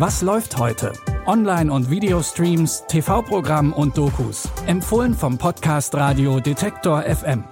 [0.00, 0.94] Was läuft heute?
[1.26, 4.48] Online- und Videostreams, TV-Programm und Dokus.
[4.64, 7.44] Empfohlen vom Podcast Radio Detektor FM.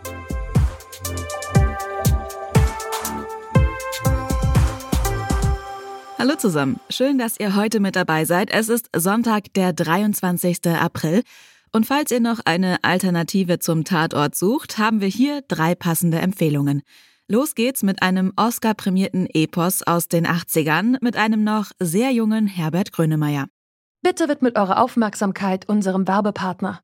[6.18, 8.50] Hallo zusammen, schön, dass ihr heute mit dabei seid.
[8.50, 10.68] Es ist Sonntag, der 23.
[10.68, 11.24] April.
[11.72, 16.80] Und falls ihr noch eine Alternative zum Tatort sucht, haben wir hier drei passende Empfehlungen.
[17.30, 22.90] Los geht's mit einem Oscar-prämierten Epos aus den 80ern mit einem noch sehr jungen Herbert
[22.90, 23.48] Grönemeyer.
[24.00, 26.80] Bitte widmet eure Aufmerksamkeit unserem Werbepartner.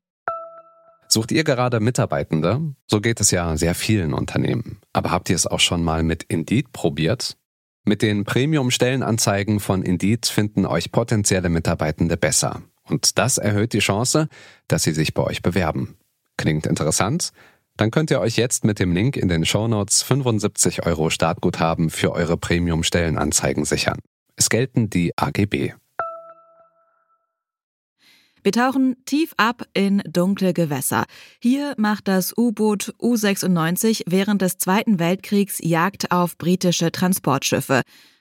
[1.09, 2.61] Sucht ihr gerade Mitarbeitende?
[2.87, 4.83] So geht es ja sehr vielen Unternehmen.
[4.93, 7.39] Aber habt ihr es auch schon mal mit Indeed probiert?
[7.87, 12.61] Mit den Premium-Stellenanzeigen von Indeed finden euch potenzielle Mitarbeitende besser.
[12.83, 14.29] Und das erhöht die Chance,
[14.69, 15.97] dass sie sich bei euch bewerben.
[16.37, 17.33] Klingt interessant?
[17.77, 22.13] Dann könnt ihr euch jetzt mit dem Link in den Shownotes 75 Euro Startguthaben für
[22.13, 23.99] eure Premium-Stellenanzeigen sichern.
[24.37, 25.73] Es gelten die AGB.
[28.45, 31.05] Wir tauchen tief ab in dunkle Gewässer.
[31.41, 37.81] Hier macht das U-Boot U-96 während des Zweiten Weltkriegs Jagd auf britische Transportschiffe.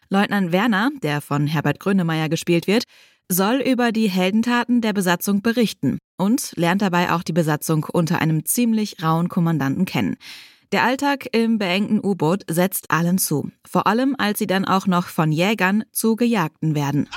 [0.09, 2.85] Leutnant Werner, der von Herbert Grönemeyer gespielt wird,
[3.31, 8.45] soll über die Heldentaten der Besatzung berichten und lernt dabei auch die Besatzung unter einem
[8.45, 10.17] ziemlich rauen Kommandanten kennen.
[10.71, 15.05] Der Alltag im beengten U-Boot setzt allen zu, vor allem als sie dann auch noch
[15.05, 17.07] von Jägern zu Gejagten werden.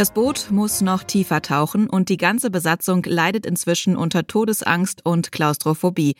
[0.00, 5.30] Das Boot muss noch tiefer tauchen und die ganze Besatzung leidet inzwischen unter Todesangst und
[5.30, 6.14] Klaustrophobie.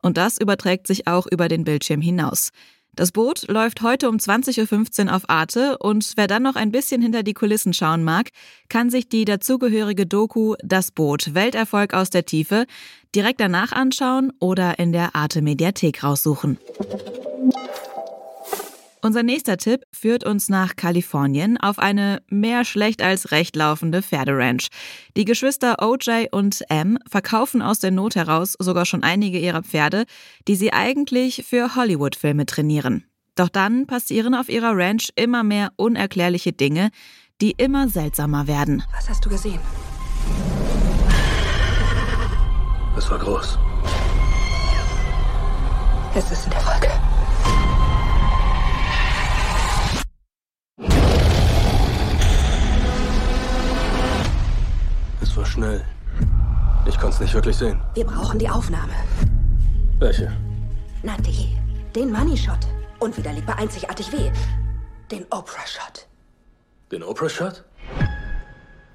[0.00, 2.48] Und das überträgt sich auch über den Bildschirm hinaus.
[2.94, 7.02] Das Boot läuft heute um 20.15 Uhr auf Arte und wer dann noch ein bisschen
[7.02, 8.30] hinter die Kulissen schauen mag,
[8.70, 12.64] kann sich die dazugehörige Doku Das Boot Welterfolg aus der Tiefe
[13.14, 16.56] direkt danach anschauen oder in der Arte Mediathek raussuchen.
[19.06, 24.66] Unser nächster Tipp führt uns nach Kalifornien auf eine mehr schlecht als recht laufende Pferderanch.
[25.16, 30.06] Die Geschwister OJ und M verkaufen aus der Not heraus sogar schon einige ihrer Pferde,
[30.48, 33.04] die sie eigentlich für Hollywood-Filme trainieren.
[33.36, 36.90] Doch dann passieren auf ihrer Ranch immer mehr unerklärliche Dinge,
[37.40, 38.82] die immer seltsamer werden.
[38.92, 39.60] Was hast du gesehen?
[42.98, 43.56] Es war groß.
[46.16, 47.05] Es ist in der Wolke.
[55.56, 55.82] Schnell.
[56.86, 57.80] Ich konnte es nicht wirklich sehen.
[57.94, 58.92] Wir brauchen die Aufnahme.
[59.98, 60.30] Welche?
[61.02, 61.56] Na, die.
[61.94, 62.58] Den Money Shot.
[63.00, 64.30] Und wieder liegt bei einzigartig weh.
[65.10, 66.06] Den Oprah Shot.
[66.92, 67.64] Den Oprah Shot?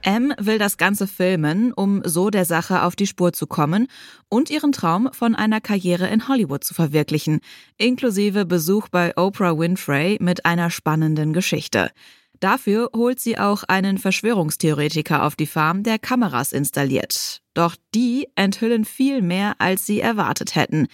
[0.04, 3.88] M will das Ganze filmen, um so der Sache auf die Spur zu kommen
[4.30, 7.40] und ihren Traum von einer Karriere in Hollywood zu verwirklichen,
[7.78, 11.92] inklusive Besuch bei Oprah Winfrey mit einer spannenden Geschichte.
[12.41, 17.41] Dafür holt sie auch einen Verschwörungstheoretiker auf die Farm, der Kameras installiert.
[17.53, 20.88] Doch die enthüllen viel mehr, als sie erwartet hätten.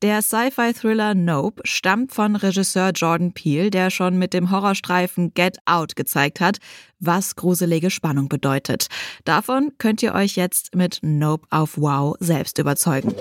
[0.00, 5.96] Der Sci-Fi-Thriller Nope stammt von Regisseur Jordan Peele, der schon mit dem Horrorstreifen Get Out
[5.96, 6.58] gezeigt hat,
[7.00, 8.86] was gruselige Spannung bedeutet.
[9.24, 13.12] Davon könnt ihr euch jetzt mit Nope auf Wow selbst überzeugen.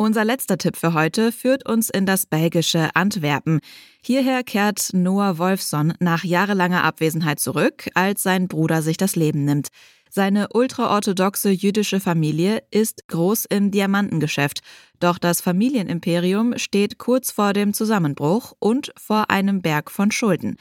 [0.00, 3.60] Unser letzter Tipp für heute führt uns in das belgische Antwerpen.
[4.02, 9.68] Hierher kehrt Noah Wolfson nach jahrelanger Abwesenheit zurück, als sein Bruder sich das Leben nimmt.
[10.08, 14.60] Seine ultraorthodoxe jüdische Familie ist groß im Diamantengeschäft,
[15.00, 20.56] doch das Familienimperium steht kurz vor dem Zusammenbruch und vor einem Berg von Schulden.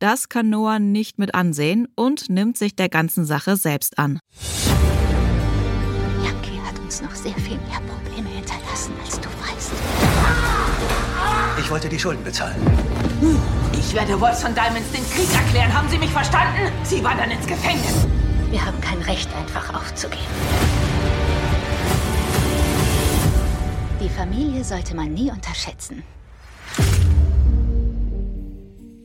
[0.00, 4.18] Das kann Noah nicht mit ansehen und nimmt sich der ganzen Sache selbst an.
[6.22, 8.31] Yankee hat uns noch sehr viel mehr Probleme
[11.72, 12.54] wollte die Schulden bezahlen.
[13.72, 15.72] Ich werde Wolfson Diamonds den Krieg erklären.
[15.72, 16.70] Haben Sie mich verstanden?
[16.82, 18.06] Sie wandern ins Gefängnis.
[18.50, 20.20] Wir haben kein Recht, einfach aufzugeben.
[24.02, 26.02] Die Familie sollte man nie unterschätzen.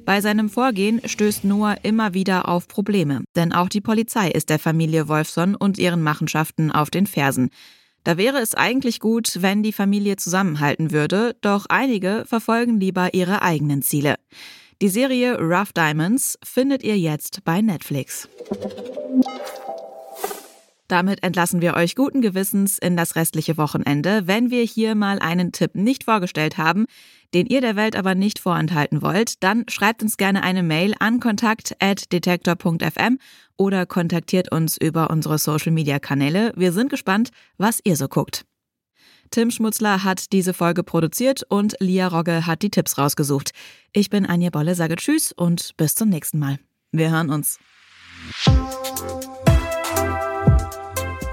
[0.03, 4.59] Bei seinem Vorgehen stößt Noah immer wieder auf Probleme, denn auch die Polizei ist der
[4.59, 7.49] Familie Wolfson und ihren Machenschaften auf den Fersen.
[8.03, 13.41] Da wäre es eigentlich gut, wenn die Familie zusammenhalten würde, doch einige verfolgen lieber ihre
[13.41, 14.15] eigenen Ziele.
[14.81, 18.29] Die Serie Rough Diamonds findet ihr jetzt bei Netflix.
[20.87, 25.51] Damit entlassen wir euch guten Gewissens in das restliche Wochenende, wenn wir hier mal einen
[25.51, 26.85] Tipp nicht vorgestellt haben,
[27.33, 31.19] den ihr der Welt aber nicht vorenthalten wollt, dann schreibt uns gerne eine Mail an
[31.19, 33.19] kontakt@detektor.fm
[33.57, 36.53] oder kontaktiert uns über unsere Social Media Kanäle.
[36.55, 38.45] Wir sind gespannt, was ihr so guckt.
[39.29, 43.51] Tim Schmutzler hat diese Folge produziert und Lia Rogge hat die Tipps rausgesucht.
[43.91, 46.59] Ich bin Anja Bolle, sage Tschüss und bis zum nächsten Mal.
[46.93, 47.59] Wir hören uns.